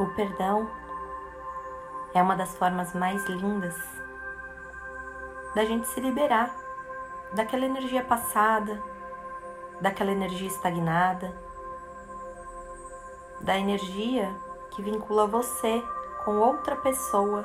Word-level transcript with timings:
O 0.00 0.06
perdão 0.06 0.66
é 2.14 2.22
uma 2.22 2.34
das 2.34 2.56
formas 2.56 2.94
mais 2.94 3.22
lindas 3.26 3.76
da 5.54 5.62
gente 5.62 5.86
se 5.88 6.00
liberar 6.00 6.56
daquela 7.34 7.66
energia 7.66 8.02
passada, 8.02 8.82
daquela 9.78 10.10
energia 10.10 10.48
estagnada, 10.48 11.36
da 13.42 13.58
energia 13.58 14.34
que 14.70 14.80
vincula 14.80 15.26
você 15.26 15.84
com 16.24 16.38
outra 16.38 16.76
pessoa. 16.76 17.44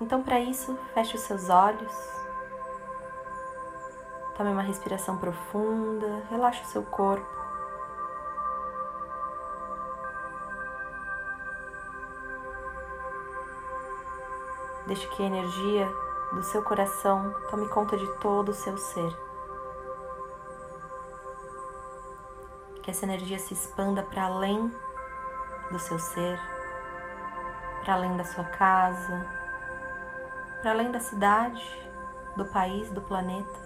Então, 0.00 0.22
para 0.22 0.40
isso, 0.40 0.74
feche 0.94 1.16
os 1.16 1.22
seus 1.24 1.50
olhos, 1.50 1.94
tome 4.38 4.52
uma 4.52 4.62
respiração 4.62 5.18
profunda, 5.18 6.24
relaxe 6.30 6.62
o 6.62 6.68
seu 6.68 6.82
corpo. 6.82 7.41
Deixe 14.86 15.06
que 15.08 15.22
a 15.22 15.26
energia 15.26 15.88
do 16.32 16.42
seu 16.42 16.62
coração 16.62 17.34
tome 17.50 17.68
conta 17.68 17.96
de 17.96 18.06
todo 18.18 18.48
o 18.48 18.54
seu 18.54 18.76
ser. 18.76 19.16
Que 22.82 22.90
essa 22.90 23.04
energia 23.04 23.38
se 23.38 23.54
expanda 23.54 24.02
para 24.02 24.24
além 24.24 24.74
do 25.70 25.78
seu 25.78 25.98
ser, 25.98 26.40
para 27.84 27.94
além 27.94 28.16
da 28.16 28.24
sua 28.24 28.44
casa, 28.44 29.24
para 30.60 30.72
além 30.72 30.90
da 30.90 30.98
cidade, 30.98 31.64
do 32.36 32.44
país, 32.46 32.90
do 32.90 33.00
planeta. 33.00 33.60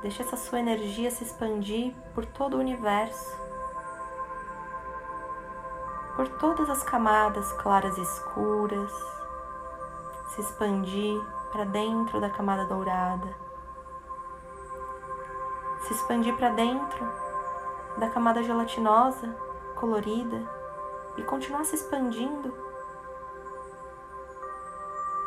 Deixe 0.00 0.22
essa 0.22 0.36
sua 0.36 0.60
energia 0.60 1.10
se 1.10 1.24
expandir 1.24 1.94
por 2.14 2.24
todo 2.24 2.54
o 2.54 2.60
universo 2.60 3.45
por 6.16 6.26
todas 6.28 6.70
as 6.70 6.82
camadas 6.82 7.52
claras 7.52 7.98
e 7.98 8.00
escuras, 8.00 8.90
se 10.28 10.40
expandir 10.40 11.22
para 11.52 11.64
dentro 11.64 12.18
da 12.18 12.30
camada 12.30 12.64
dourada, 12.64 13.36
se 15.80 15.92
expandir 15.92 16.34
para 16.34 16.48
dentro 16.48 17.06
da 17.98 18.08
camada 18.08 18.42
gelatinosa, 18.42 19.36
colorida 19.74 20.42
e 21.18 21.22
continuar 21.22 21.64
se 21.64 21.74
expandindo 21.74 22.52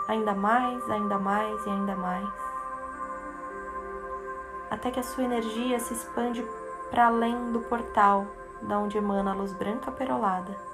ainda 0.07 0.33
mais, 0.33 0.89
ainda 0.89 1.19
mais 1.19 1.63
e 1.67 1.69
ainda 1.69 1.95
mais, 1.95 2.27
até 4.71 4.89
que 4.89 4.99
a 4.99 5.03
sua 5.03 5.23
energia 5.23 5.79
se 5.79 5.93
expande 5.93 6.43
para 6.89 7.05
além 7.05 7.51
do 7.51 7.59
portal 7.61 8.25
da 8.59 8.79
onde 8.79 8.97
emana 8.97 9.31
a 9.31 9.35
luz 9.35 9.53
branca 9.53 9.91
perolada. 9.91 10.68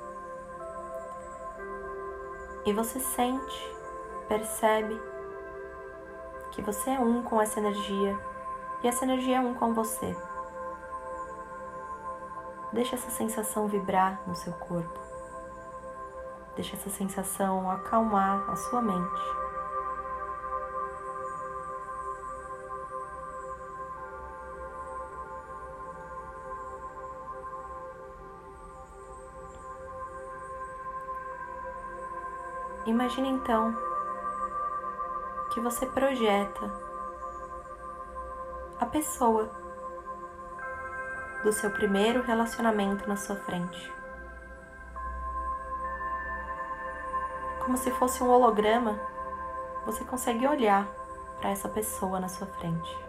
E 2.66 2.74
você 2.74 3.00
sente, 3.00 3.76
percebe 4.28 5.00
que 6.52 6.62
você 6.62 6.90
é 6.90 7.00
um 7.00 7.22
com 7.22 7.40
essa 7.40 7.60
energia 7.60 8.18
e 8.82 8.88
essa 8.88 9.06
energia 9.06 9.38
é 9.38 9.40
um 9.40 9.54
com 9.54 9.74
você. 9.74 10.16
Deixa 12.74 12.96
essa 12.96 13.12
sensação 13.12 13.68
vibrar 13.68 14.20
no 14.26 14.36
seu 14.36 14.52
corpo. 14.54 15.00
Deixa 16.56 16.76
essa 16.76 16.90
sensação 16.90 17.70
acalmar 17.70 18.50
a 18.50 18.56
sua 18.56 18.82
mente. 18.82 19.45
Imagine 32.86 33.30
então 33.30 33.76
que 35.52 35.60
você 35.60 35.88
projeta 35.88 36.72
a 38.80 38.86
pessoa 38.86 39.50
do 41.44 41.52
seu 41.52 41.72
primeiro 41.72 42.22
relacionamento 42.22 43.08
na 43.08 43.16
sua 43.16 43.36
frente. 43.38 43.92
Como 47.64 47.76
se 47.76 47.90
fosse 47.92 48.22
um 48.22 48.30
holograma, 48.30 49.00
você 49.86 50.04
consegue 50.04 50.48
olhar 50.48 50.88
para 51.40 51.50
essa 51.50 51.68
pessoa 51.68 52.20
na 52.20 52.28
sua 52.28 52.46
frente. 52.46 53.06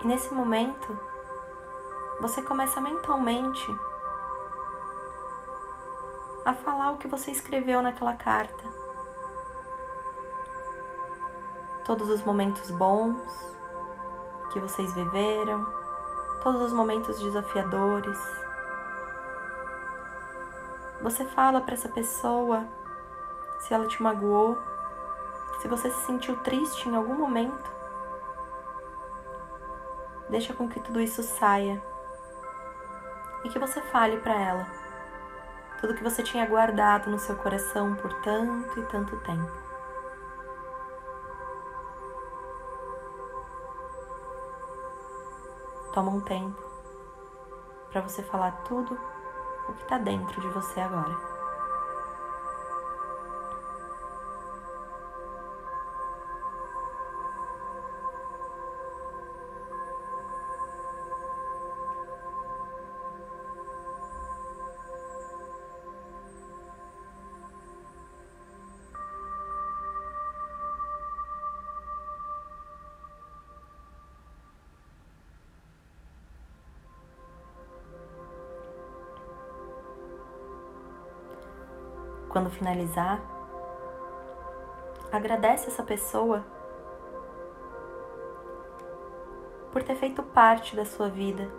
E 0.00 0.06
nesse 0.06 0.32
momento, 0.32 0.96
você 2.20 2.42
começa 2.42 2.80
mentalmente 2.80 3.78
a 6.44 6.52
falar 6.52 6.90
o 6.90 6.96
que 6.96 7.06
você 7.06 7.30
escreveu 7.30 7.80
naquela 7.80 8.14
carta. 8.14 8.64
Todos 11.84 12.08
os 12.08 12.22
momentos 12.24 12.70
bons 12.72 13.56
que 14.52 14.58
vocês 14.58 14.92
viveram, 14.94 15.64
todos 16.42 16.60
os 16.62 16.72
momentos 16.72 17.20
desafiadores. 17.20 18.18
Você 21.02 21.24
fala 21.26 21.60
para 21.60 21.74
essa 21.74 21.88
pessoa 21.88 22.66
se 23.60 23.72
ela 23.72 23.86
te 23.86 24.02
magoou, 24.02 24.58
se 25.60 25.68
você 25.68 25.88
se 25.90 26.06
sentiu 26.06 26.36
triste 26.38 26.88
em 26.88 26.96
algum 26.96 27.14
momento. 27.14 27.70
Deixa 30.28 30.52
com 30.52 30.68
que 30.68 30.80
tudo 30.80 31.00
isso 31.00 31.22
saia 31.22 31.87
e 33.44 33.48
que 33.48 33.58
você 33.58 33.80
fale 33.80 34.16
para 34.18 34.34
ela 34.34 34.66
tudo 35.80 35.94
que 35.94 36.02
você 36.02 36.22
tinha 36.22 36.44
guardado 36.44 37.08
no 37.08 37.18
seu 37.18 37.36
coração 37.36 37.94
por 37.94 38.12
tanto 38.20 38.80
e 38.80 38.86
tanto 38.86 39.16
tempo. 39.20 39.52
Toma 45.92 46.10
um 46.10 46.20
tempo 46.20 46.60
para 47.90 48.00
você 48.00 48.22
falar 48.22 48.52
tudo 48.64 48.98
o 49.68 49.72
que 49.72 49.82
está 49.82 49.98
dentro 49.98 50.40
de 50.40 50.48
você 50.48 50.80
agora. 50.80 51.37
Quando 82.28 82.50
finalizar, 82.50 83.22
agradece 85.10 85.68
essa 85.68 85.82
pessoa 85.82 86.44
por 89.72 89.82
ter 89.82 89.96
feito 89.96 90.22
parte 90.22 90.76
da 90.76 90.84
sua 90.84 91.08
vida, 91.08 91.50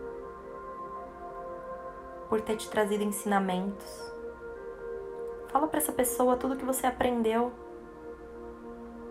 por 2.30 2.40
ter 2.42 2.56
te 2.56 2.70
trazido 2.70 3.04
ensinamentos. 3.04 4.14
Fala 5.48 5.68
para 5.68 5.80
essa 5.80 5.92
pessoa 5.92 6.38
tudo 6.38 6.56
que 6.56 6.66
você 6.66 6.86
aprendeu 6.86 7.52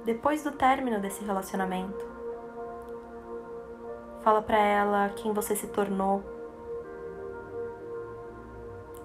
depois 0.05 0.44
do 0.44 0.52
término 0.52 1.00
desse 1.00 1.25
relacionamento. 1.25 2.06
Fala 4.20 4.43
para 4.43 4.58
ela 4.58 5.08
quem 5.16 5.32
você 5.32 5.56
se 5.56 5.66
tornou, 5.66 6.22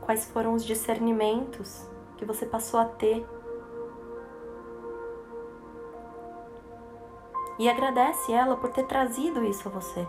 quais 0.02 0.26
foram 0.26 0.54
os 0.54 0.64
discernimentos 0.64 1.92
que 2.18 2.26
você 2.26 2.46
passou 2.46 2.80
a 2.80 2.86
ter. 2.86 3.26
E 7.60 7.70
agradece 7.70 8.34
ela 8.34 8.58
por 8.58 8.72
ter 8.72 8.86
trazido 8.86 9.44
isso 9.44 9.68
a 9.68 9.72
você. 9.72 10.08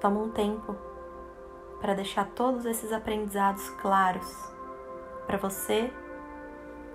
Toma 0.00 0.20
um 0.20 0.30
tempo 0.30 0.74
para 1.80 1.94
deixar 1.94 2.28
todos 2.30 2.64
esses 2.64 2.92
aprendizados 2.92 3.70
claros 3.80 4.52
para 5.26 5.38
você 5.38 5.92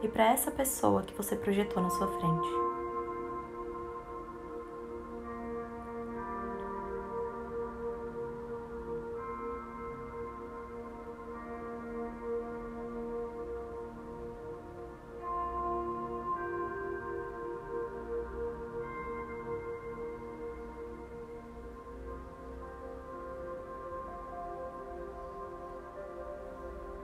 e 0.02 0.08
para 0.08 0.26
essa 0.26 0.52
pessoa 0.52 1.04
que 1.04 1.14
você 1.14 1.36
projetou 1.36 1.82
na 1.82 1.90
sua 1.90 2.08
frente. 2.08 2.67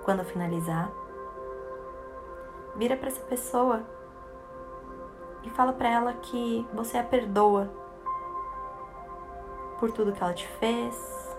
Quando 0.03 0.23
finalizar, 0.25 0.91
vira 2.75 2.97
para 2.97 3.07
essa 3.07 3.21
pessoa 3.21 3.83
e 5.43 5.49
fala 5.49 5.73
para 5.73 5.89
ela 5.89 6.13
que 6.13 6.67
você 6.73 6.97
a 6.97 7.03
perdoa 7.03 7.69
por 9.79 9.91
tudo 9.91 10.13
que 10.13 10.23
ela 10.23 10.33
te 10.33 10.47
fez, 10.59 11.37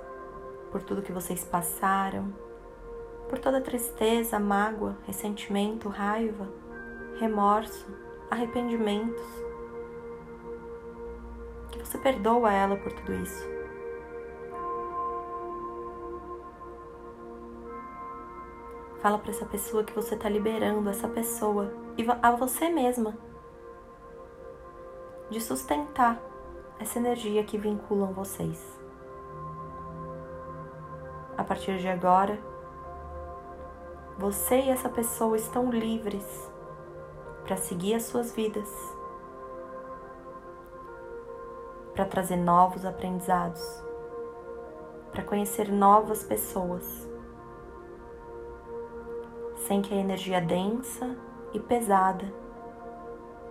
por 0.71 0.83
tudo 0.83 1.03
que 1.03 1.13
vocês 1.13 1.45
passaram, 1.45 2.33
por 3.29 3.39
toda 3.39 3.61
tristeza, 3.61 4.39
mágoa, 4.39 4.97
ressentimento, 5.07 5.89
raiva, 5.89 6.49
remorso, 7.19 7.87
arrependimentos. 8.31 9.25
Que 11.71 11.79
você 11.79 11.99
perdoa 11.99 12.53
ela 12.53 12.77
por 12.77 12.93
tudo 12.93 13.15
isso. 13.15 13.54
Fala 19.05 19.19
para 19.19 19.33
essa 19.33 19.45
pessoa 19.45 19.85
que 19.85 19.95
você 19.95 20.15
está 20.15 20.31
liberando 20.31 20.89
essa 20.89 21.07
pessoa 21.07 21.71
e 21.99 22.07
a 22.23 22.31
você 22.31 22.71
mesma 22.71 23.15
de 25.29 25.39
sustentar 25.43 26.19
essa 26.79 26.99
energia 26.99 27.45
que 27.45 27.59
vinculam 27.59 28.15
vocês. 28.15 28.81
A 31.37 31.45
partir 31.45 31.77
de 31.77 31.87
agora, 31.87 32.41
você 34.17 34.59
e 34.63 34.71
essa 34.71 34.89
pessoa 34.89 35.37
estão 35.37 35.71
livres 35.71 36.51
para 37.45 37.59
seguir 37.59 37.97
as 37.97 38.05
suas 38.05 38.33
vidas, 38.33 38.71
para 41.95 42.07
trazer 42.07 42.37
novos 42.37 42.87
aprendizados, 42.87 43.85
para 45.13 45.23
conhecer 45.23 45.71
novas 45.71 46.25
pessoas, 46.25 47.04
sem 49.67 49.81
que 49.81 49.95
a 49.95 49.97
energia 49.97 50.41
densa 50.41 51.17
e 51.53 51.59
pesada 51.59 52.33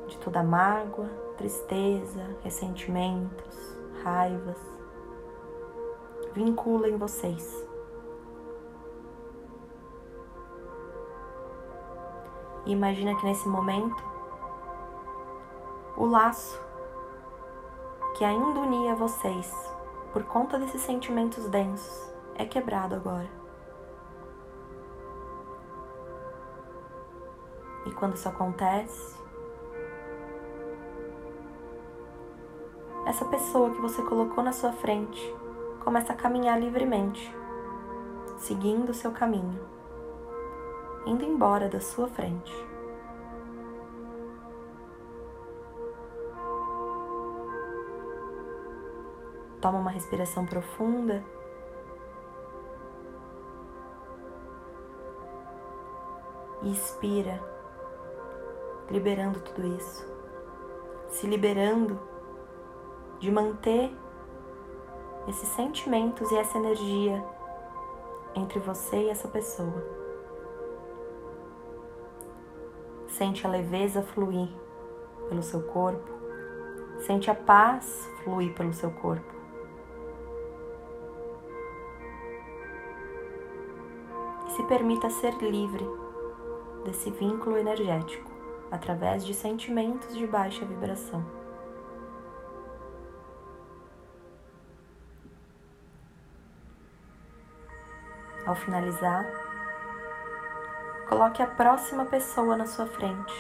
de 0.08 0.18
toda 0.20 0.44
mágoa, 0.44 1.10
tristeza, 1.38 2.38
ressentimentos, 2.44 3.78
raivas, 4.04 4.58
vinculem 6.34 6.98
vocês. 6.98 7.68
E 12.66 12.72
imagina 12.72 13.16
que 13.16 13.26
nesse 13.26 13.48
momento 13.48 14.04
o 15.98 16.06
laço 16.06 16.62
que 18.16 18.24
ainda 18.24 18.60
unia 18.60 18.96
vocês 18.96 19.52
por 20.12 20.24
conta 20.26 20.60
desses 20.60 20.82
sentimentos 20.82 21.48
densos 21.50 22.14
é 22.36 22.46
quebrado 22.46 22.96
agora. 22.96 23.43
E 27.94 27.96
quando 27.96 28.16
isso 28.16 28.28
acontece, 28.28 29.16
essa 33.06 33.24
pessoa 33.26 33.70
que 33.70 33.80
você 33.80 34.02
colocou 34.02 34.44
na 34.44 34.52
sua 34.52 34.72
frente 34.72 35.22
começa 35.84 36.12
a 36.12 36.16
caminhar 36.16 36.60
livremente, 36.60 37.32
seguindo 38.36 38.90
o 38.90 38.94
seu 38.96 39.12
caminho, 39.12 39.64
indo 41.06 41.24
embora 41.24 41.70
da 41.70 41.80
sua 41.80 42.08
frente. 42.08 42.52
Toma 49.62 49.78
uma 49.78 49.92
respiração 49.92 50.48
profunda. 50.48 51.24
E 56.64 56.72
expira, 56.72 57.53
liberando 58.94 59.40
tudo 59.40 59.66
isso, 59.76 60.08
se 61.10 61.26
liberando 61.26 62.00
de 63.20 63.32
manter 63.32 63.92
esses 65.28 65.50
sentimentos 65.50 66.32
e 66.32 66.38
essa 66.38 66.60
energia 66.60 67.26
entre 68.36 68.60
você 68.60 68.98
e 68.98 69.10
essa 69.10 69.28
pessoa. 69.28 69.84
Sente 73.08 73.48
a 73.48 73.50
leveza 73.50 74.04
fluir 74.04 74.50
pelo 75.28 75.42
seu 75.42 75.64
corpo, 75.64 76.12
sente 77.00 77.32
a 77.32 77.36
paz 77.36 78.08
fluir 78.24 78.54
pelo 78.54 78.74
seu 78.74 78.92
corpo. 78.92 79.34
E 84.48 84.52
se 84.52 84.64
permita 84.66 85.10
ser 85.10 85.34
livre 85.42 85.84
desse 86.86 87.10
vínculo 87.10 87.58
energético 87.58 88.33
através 88.72 89.26
de 89.26 89.34
sentimentos 89.34 90.16
de 90.16 90.26
baixa 90.26 90.66
vibração. 90.66 91.24
Ao 98.46 98.56
finalizar, 98.56 99.26
coloque 101.08 101.42
a 101.42 101.48
próxima 101.48 102.06
pessoa 102.06 102.58
na 102.58 102.66
sua 102.66 102.86
frente 102.86 103.34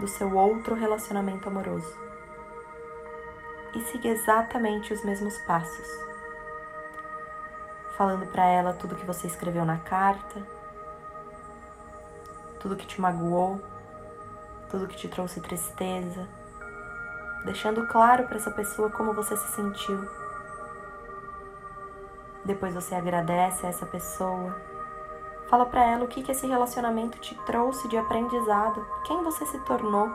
do 0.00 0.08
seu 0.08 0.34
outro 0.34 0.74
relacionamento 0.74 1.48
amoroso 1.48 2.10
e 3.74 3.80
siga 3.82 4.08
exatamente 4.08 4.92
os 4.92 5.04
mesmos 5.04 5.38
passos, 5.42 5.86
falando 7.96 8.26
para 8.26 8.44
ela 8.46 8.72
tudo 8.72 8.96
que 8.96 9.06
você 9.06 9.26
escreveu 9.26 9.64
na 9.64 9.78
carta, 9.78 10.42
tudo 12.58 12.76
que 12.76 12.86
te 12.86 13.00
magoou, 13.00 13.60
tudo 14.70 14.86
que 14.86 14.96
te 14.96 15.08
trouxe 15.08 15.40
tristeza, 15.40 16.28
deixando 17.44 17.86
claro 17.86 18.24
para 18.24 18.36
essa 18.36 18.50
pessoa 18.50 18.90
como 18.90 19.12
você 19.12 19.36
se 19.36 19.48
sentiu 19.48 20.00
depois 22.44 22.74
você 22.74 22.94
agradece 22.94 23.66
a 23.66 23.68
essa 23.68 23.86
pessoa. 23.86 24.54
Fala 25.48 25.66
para 25.66 25.84
ela 25.84 26.04
o 26.04 26.08
que, 26.08 26.22
que 26.22 26.32
esse 26.32 26.46
relacionamento 26.46 27.18
te 27.18 27.34
trouxe 27.44 27.88
de 27.88 27.96
aprendizado, 27.96 28.86
quem 29.04 29.22
você 29.22 29.44
se 29.46 29.58
tornou, 29.60 30.10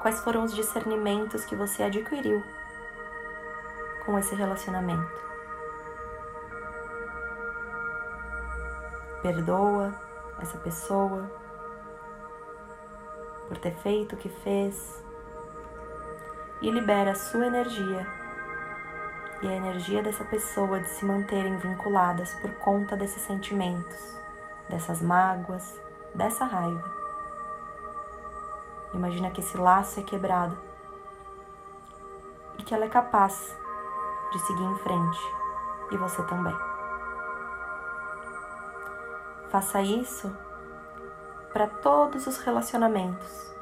quais 0.00 0.20
foram 0.20 0.44
os 0.44 0.54
discernimentos 0.54 1.44
que 1.44 1.54
você 1.54 1.84
adquiriu 1.84 2.42
com 4.04 4.18
esse 4.18 4.34
relacionamento. 4.34 5.24
Perdoa 9.22 9.94
essa 10.40 10.58
pessoa 10.58 11.30
por 13.48 13.58
ter 13.58 13.74
feito 13.76 14.14
o 14.14 14.18
que 14.18 14.28
fez 14.28 15.04
e 16.60 16.70
libera 16.70 17.12
a 17.12 17.14
sua 17.14 17.46
energia 17.46 18.06
e 19.42 19.48
a 19.48 19.54
energia 19.54 20.02
dessa 20.02 20.24
pessoa 20.24 20.80
de 20.80 20.88
se 20.88 21.04
manterem 21.04 21.56
vinculadas 21.58 22.32
por 22.34 22.50
conta 22.54 22.96
desses 22.96 23.22
sentimentos, 23.22 24.18
dessas 24.68 25.02
mágoas, 25.02 25.78
dessa 26.14 26.44
raiva. 26.44 26.90
Imagina 28.94 29.30
que 29.30 29.40
esse 29.40 29.56
laço 29.58 30.00
é 30.00 30.02
quebrado 30.02 30.56
e 32.58 32.62
que 32.62 32.74
ela 32.74 32.86
é 32.86 32.88
capaz 32.88 33.54
de 34.32 34.38
seguir 34.38 34.64
em 34.64 34.78
frente 34.78 35.20
e 35.92 35.96
você 35.96 36.22
também. 36.24 36.56
Faça 39.50 39.82
isso 39.82 40.34
para 41.52 41.66
todos 41.66 42.26
os 42.26 42.38
relacionamentos 42.38 43.52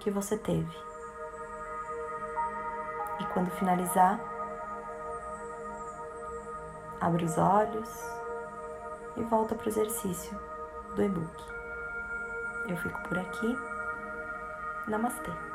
que 0.00 0.10
você 0.10 0.36
teve. 0.36 0.76
E 3.20 3.24
quando 3.32 3.50
finalizar, 3.52 4.20
Abre 7.00 7.24
os 7.24 7.38
olhos 7.38 7.88
e 9.16 9.22
volta 9.22 9.54
para 9.54 9.66
o 9.66 9.68
exercício 9.68 10.36
do 10.96 11.02
e-book. 11.02 11.44
Eu 12.68 12.76
fico 12.76 13.00
por 13.08 13.18
aqui. 13.18 13.56
Namastê. 14.88 15.47